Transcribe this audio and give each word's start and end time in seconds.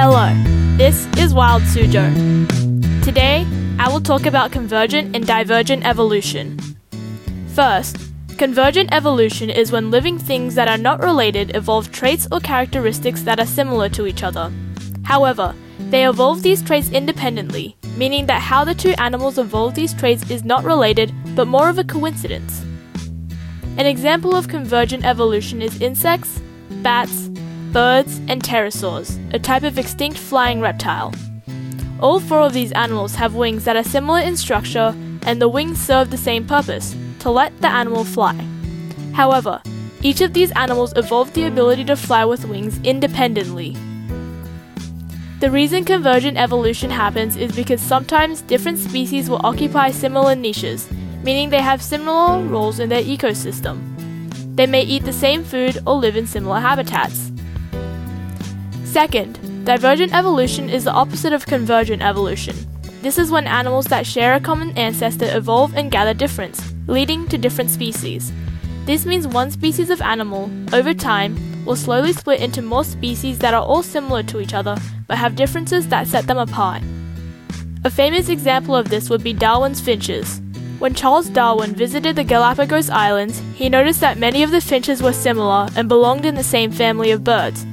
Hello, 0.00 0.32
this 0.76 1.08
is 1.18 1.34
Wild 1.34 1.62
Suzhou. 1.62 3.02
Today, 3.02 3.44
I 3.80 3.88
will 3.88 4.00
talk 4.00 4.26
about 4.26 4.52
convergent 4.52 5.16
and 5.16 5.26
divergent 5.26 5.84
evolution. 5.84 6.56
First, 7.48 7.96
convergent 8.38 8.94
evolution 8.94 9.50
is 9.50 9.72
when 9.72 9.90
living 9.90 10.16
things 10.16 10.54
that 10.54 10.68
are 10.68 10.78
not 10.78 11.02
related 11.02 11.56
evolve 11.56 11.90
traits 11.90 12.28
or 12.30 12.38
characteristics 12.38 13.22
that 13.22 13.40
are 13.40 13.44
similar 13.44 13.88
to 13.88 14.06
each 14.06 14.22
other. 14.22 14.52
However, 15.02 15.52
they 15.90 16.06
evolve 16.06 16.44
these 16.44 16.62
traits 16.62 16.90
independently, 16.90 17.76
meaning 17.96 18.26
that 18.26 18.40
how 18.40 18.62
the 18.62 18.76
two 18.76 18.94
animals 18.98 19.36
evolve 19.36 19.74
these 19.74 19.94
traits 19.94 20.30
is 20.30 20.44
not 20.44 20.62
related, 20.62 21.12
but 21.34 21.48
more 21.48 21.68
of 21.68 21.76
a 21.76 21.82
coincidence. 21.82 22.64
An 23.76 23.86
example 23.86 24.36
of 24.36 24.46
convergent 24.46 25.04
evolution 25.04 25.60
is 25.60 25.82
insects, 25.82 26.40
bats, 26.82 27.30
birds, 27.72 28.18
and 28.28 28.42
pterosaurs, 28.42 29.18
a 29.34 29.38
type 29.38 29.62
of 29.62 29.78
extinct 29.78 30.18
flying 30.18 30.60
reptile. 30.60 31.12
All 32.00 32.20
four 32.20 32.40
of 32.40 32.52
these 32.52 32.72
animals 32.72 33.14
have 33.16 33.34
wings 33.34 33.64
that 33.64 33.76
are 33.76 33.84
similar 33.84 34.20
in 34.20 34.36
structure, 34.36 34.94
and 35.22 35.40
the 35.40 35.48
wings 35.48 35.80
serve 35.80 36.10
the 36.10 36.16
same 36.16 36.46
purpose 36.46 36.94
to 37.20 37.30
let 37.30 37.60
the 37.60 37.68
animal 37.68 38.04
fly. 38.04 38.34
However, 39.12 39.60
each 40.02 40.20
of 40.20 40.32
these 40.32 40.52
animals 40.52 40.92
evolved 40.96 41.34
the 41.34 41.44
ability 41.44 41.84
to 41.86 41.96
fly 41.96 42.24
with 42.24 42.44
wings 42.44 42.78
independently. 42.84 43.76
The 45.40 45.50
reason 45.50 45.84
convergent 45.84 46.36
evolution 46.36 46.90
happens 46.90 47.36
is 47.36 47.54
because 47.54 47.80
sometimes 47.80 48.42
different 48.42 48.78
species 48.78 49.28
will 49.28 49.44
occupy 49.44 49.90
similar 49.90 50.34
niches, 50.34 50.88
meaning 51.22 51.50
they 51.50 51.62
have 51.62 51.82
similar 51.82 52.42
roles 52.42 52.78
in 52.78 52.88
their 52.88 53.02
ecosystem. 53.02 53.82
They 54.56 54.66
may 54.66 54.82
eat 54.82 55.04
the 55.04 55.12
same 55.12 55.44
food 55.44 55.78
or 55.86 55.94
live 55.94 56.16
in 56.16 56.26
similar 56.26 56.60
habitats. 56.60 57.30
Second, 58.88 59.64
divergent 59.66 60.14
evolution 60.14 60.70
is 60.70 60.84
the 60.84 60.92
opposite 60.92 61.34
of 61.34 61.44
convergent 61.44 62.00
evolution. 62.00 62.56
This 63.02 63.18
is 63.18 63.30
when 63.30 63.46
animals 63.46 63.84
that 63.88 64.06
share 64.06 64.34
a 64.34 64.40
common 64.40 64.76
ancestor 64.78 65.28
evolve 65.36 65.76
and 65.76 65.90
gather 65.90 66.14
difference, 66.14 66.72
leading 66.86 67.28
to 67.28 67.36
different 67.36 67.70
species. 67.70 68.32
This 68.86 69.04
means 69.04 69.28
one 69.28 69.50
species 69.50 69.90
of 69.90 70.00
animal, 70.00 70.50
over 70.72 70.94
time, 70.94 71.36
will 71.66 71.76
slowly 71.76 72.14
split 72.14 72.40
into 72.40 72.62
more 72.62 72.82
species 72.82 73.38
that 73.40 73.52
are 73.52 73.62
all 73.62 73.82
similar 73.82 74.22
to 74.22 74.40
each 74.40 74.54
other 74.54 74.78
but 75.06 75.18
have 75.18 75.36
differences 75.36 75.86
that 75.88 76.06
set 76.06 76.26
them 76.26 76.38
apart. 76.38 76.82
A 77.84 77.90
famous 77.90 78.30
example 78.30 78.74
of 78.74 78.88
this 78.88 79.10
would 79.10 79.22
be 79.22 79.34
Darwin's 79.34 79.82
finches. 79.82 80.40
When 80.78 80.94
Charles 80.94 81.28
Darwin 81.28 81.74
visited 81.74 82.16
the 82.16 82.24
Galapagos 82.24 82.88
Islands, 82.88 83.42
he 83.54 83.68
noticed 83.68 84.00
that 84.00 84.16
many 84.16 84.42
of 84.42 84.50
the 84.50 84.62
finches 84.62 85.02
were 85.02 85.12
similar 85.12 85.68
and 85.76 85.88
belonged 85.88 86.24
in 86.24 86.36
the 86.36 86.42
same 86.42 86.72
family 86.72 87.10
of 87.10 87.22
birds. 87.22 87.66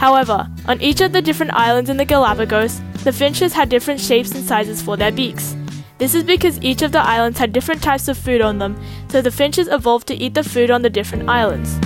However, 0.00 0.48
on 0.66 0.80
each 0.80 1.02
of 1.02 1.12
the 1.12 1.20
different 1.20 1.52
islands 1.52 1.90
in 1.90 1.98
the 1.98 2.06
Galapagos, 2.06 2.80
the 3.04 3.12
finches 3.12 3.52
had 3.52 3.68
different 3.68 4.00
shapes 4.00 4.30
and 4.32 4.42
sizes 4.42 4.80
for 4.80 4.96
their 4.96 5.12
beaks. 5.12 5.54
This 5.98 6.14
is 6.14 6.24
because 6.24 6.58
each 6.62 6.80
of 6.80 6.92
the 6.92 7.00
islands 7.00 7.38
had 7.38 7.52
different 7.52 7.82
types 7.82 8.08
of 8.08 8.16
food 8.16 8.40
on 8.40 8.58
them, 8.58 8.80
so 9.08 9.20
the 9.20 9.30
finches 9.30 9.68
evolved 9.68 10.06
to 10.06 10.14
eat 10.14 10.32
the 10.32 10.42
food 10.42 10.70
on 10.70 10.80
the 10.80 10.88
different 10.88 11.28
islands. 11.28 11.78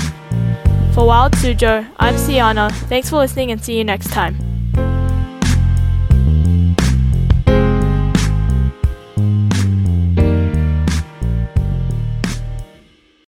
For 0.94 1.04
Wild 1.04 1.32
Suzhou, 1.32 1.90
I'm 1.96 2.14
Siana. 2.14 2.70
Thanks 2.88 3.10
for 3.10 3.16
listening 3.16 3.50
and 3.50 3.60
see 3.60 3.76
you 3.76 3.82
next 3.82 4.12
time. 4.12 4.43